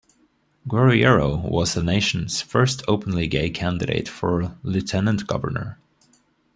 [0.67, 5.77] Guerriero was the nation's first openly gay candidate for lieutenant governor.